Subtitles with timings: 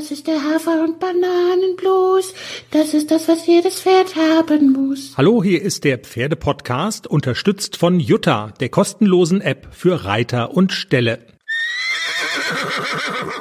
[0.00, 2.32] Das ist der Hafer- und Bananenblues.
[2.70, 5.12] Das ist das, was jedes Pferd haben muss.
[5.18, 11.18] Hallo, hier ist der Pferdepodcast, unterstützt von Jutta, der kostenlosen App für Reiter und Ställe.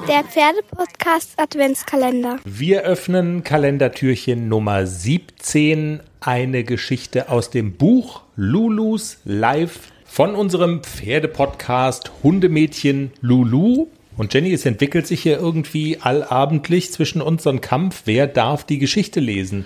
[0.10, 2.40] Der Pferdepodcast Adventskalender.
[2.44, 12.12] Wir öffnen Kalendertürchen Nummer 17, eine Geschichte aus dem Buch Lulus Live von unserem Pferdepodcast
[12.22, 13.88] Hundemädchen Lulu.
[14.20, 18.66] Und Jenny, es entwickelt sich hier irgendwie allabendlich zwischen uns so ein Kampf, wer darf
[18.66, 19.66] die Geschichte lesen.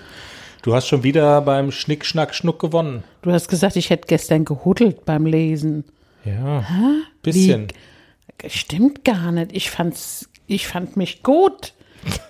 [0.62, 3.02] Du hast schon wieder beim Schnick, Schnack, Schnuck gewonnen.
[3.22, 5.82] Du hast gesagt, ich hätte gestern gehudelt beim Lesen.
[6.24, 7.02] Ja, Hä?
[7.20, 7.66] bisschen.
[8.38, 8.48] Wie?
[8.48, 9.50] Stimmt gar nicht.
[9.56, 11.72] Ich fand's, ich fand mich gut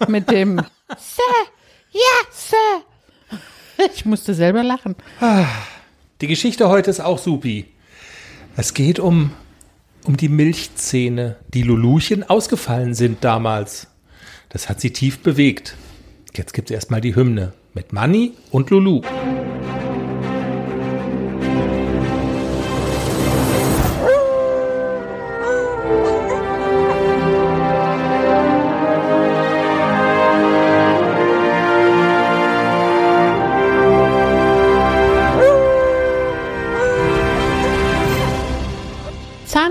[0.09, 0.56] mit dem
[0.97, 1.22] Sir,
[1.92, 2.00] ja,
[2.30, 3.36] Sir.
[3.95, 4.97] Ich musste selber lachen.
[6.22, 7.66] Die Geschichte heute ist auch supi.
[8.56, 9.33] Es geht um
[10.04, 13.88] um die Milchzähne, die Luluchen ausgefallen sind damals.
[14.50, 15.77] Das hat sie tief bewegt.
[16.34, 19.02] Jetzt gibt's erstmal die Hymne mit Manni und Lulu.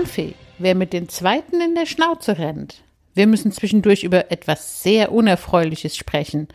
[0.04, 2.82] Zahnfee, wer mit den Zweiten in der Schnauze rennt.
[3.14, 6.48] Wir müssen zwischendurch über etwas sehr Unerfreuliches sprechen.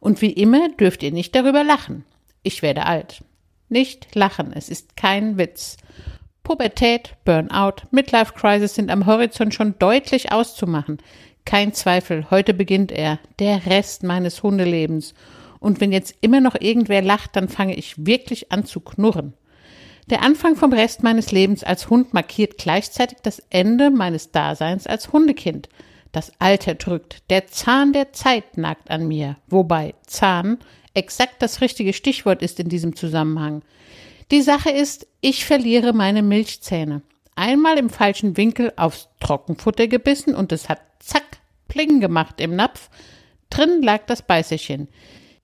[0.00, 2.04] Und wie immer dürft ihr nicht darüber lachen.
[2.42, 3.22] Ich werde alt.
[3.68, 5.76] Nicht lachen, es ist kein Witz.
[6.42, 10.98] Pubertät, Burnout, Midlife Crisis sind am Horizont schon deutlich auszumachen.
[11.44, 15.14] Kein Zweifel, heute beginnt er, der Rest meines Hundelebens.
[15.60, 19.34] Und wenn jetzt immer noch irgendwer lacht, dann fange ich wirklich an zu knurren.
[20.08, 25.12] Der Anfang vom Rest meines Lebens als Hund markiert gleichzeitig das Ende meines Daseins als
[25.12, 25.68] Hundekind.
[26.12, 30.58] Das Alter drückt, der Zahn der Zeit nagt an mir, wobei Zahn
[30.94, 33.62] exakt das richtige Stichwort ist in diesem Zusammenhang.
[34.30, 37.02] Die Sache ist, ich verliere meine Milchzähne.
[37.34, 41.38] Einmal im falschen Winkel aufs Trockenfutter gebissen und es hat zack,
[41.68, 42.90] pling gemacht im Napf.
[43.50, 44.88] Drin lag das Beißerchen.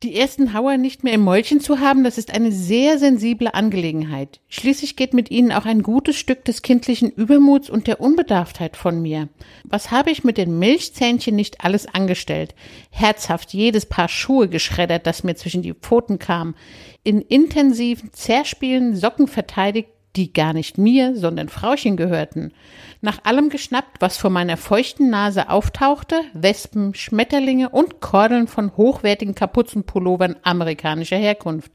[0.02, 4.40] Die ersten Hauer nicht mehr im Mäulchen zu haben, das ist eine sehr sensible Angelegenheit.
[4.48, 9.00] Schließlich geht mit ihnen auch ein gutes Stück des kindlichen Übermuts und der Unbedarftheit von
[9.00, 9.28] mir.
[9.62, 12.56] Was habe ich mit den Milchzähnchen nicht alles angestellt?
[12.90, 16.56] Herzhaft jedes Paar Schuhe geschreddert, das mir zwischen die Pfoten kam.
[17.04, 22.52] In intensiven Zerspielen Socken verteidigt, die gar nicht mir, sondern Frauchen gehörten.
[23.00, 29.34] Nach allem geschnappt, was vor meiner feuchten Nase auftauchte, Wespen, Schmetterlinge und Kordeln von hochwertigen
[29.34, 31.72] Kapuzenpullovern amerikanischer Herkunft.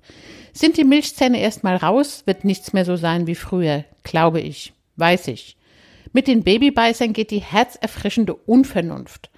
[0.53, 5.27] Sind die Milchzähne erstmal raus, wird nichts mehr so sein wie früher, glaube ich, weiß
[5.29, 5.57] ich.
[6.13, 9.29] Mit den Babybeißern geht die herzerfrischende Unvernunft.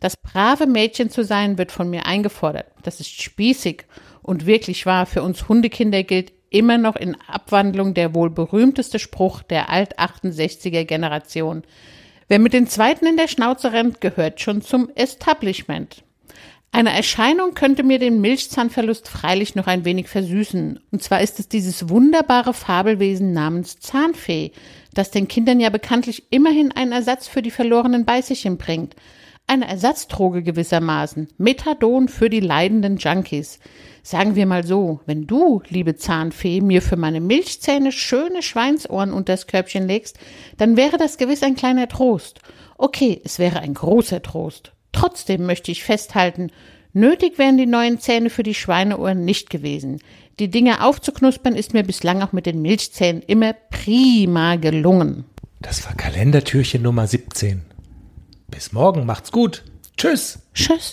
[0.00, 2.66] Das brave Mädchen zu sein, wird von mir eingefordert.
[2.82, 3.84] Das ist spießig
[4.22, 9.42] und wirklich wahr, für uns Hundekinder gilt immer noch in Abwandlung der wohl berühmteste Spruch
[9.42, 11.64] der Alt-68er Generation.
[12.28, 16.04] Wer mit den Zweiten in der Schnauze rennt, gehört schon zum Establishment.
[16.70, 20.80] Eine Erscheinung könnte mir den Milchzahnverlust freilich noch ein wenig versüßen.
[20.90, 24.52] Und zwar ist es dieses wunderbare Fabelwesen namens Zahnfee,
[24.92, 28.94] das den Kindern ja bekanntlich immerhin einen Ersatz für die verlorenen Beißerchen bringt.
[29.46, 31.28] Eine Ersatzdroge gewissermaßen.
[31.36, 33.58] Methadon für die leidenden Junkies.
[34.02, 39.46] Sagen wir mal so, wenn du, liebe Zahnfee, mir für meine Milchzähne schöne Schweinsohren unters
[39.46, 40.18] Körbchen legst,
[40.56, 42.40] dann wäre das gewiss ein kleiner Trost.
[42.78, 44.72] Okay, es wäre ein großer Trost.
[44.92, 46.50] Trotzdem möchte ich festhalten,
[46.94, 50.00] nötig wären die neuen Zähne für die Schweineohren nicht gewesen.
[50.38, 55.24] Die Dinge aufzuknuspern ist mir bislang auch mit den Milchzähnen immer prima gelungen.
[55.60, 57.73] Das war Kalendertürchen Nummer 17.
[58.54, 59.64] Bis morgen, macht's gut.
[59.96, 60.38] Tschüss.
[60.54, 60.92] Tschüss.